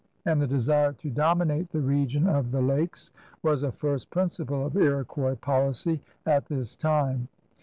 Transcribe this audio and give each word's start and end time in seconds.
And 0.25 0.41
the 0.41 0.47
desire 0.47 0.93
to 0.93 1.11
dominate 1.11 1.69
the 1.69 1.79
region 1.79 2.25
of 2.27 2.49
the 2.49 2.59
lakes 2.59 3.11
was 3.43 3.61
a 3.61 3.71
first 3.71 4.09
principle 4.09 4.65
of 4.65 4.75
Iroquois 4.75 5.35
policy 5.35 6.01
at 6.25 6.47
this 6.47 6.75
time. 6.75 7.27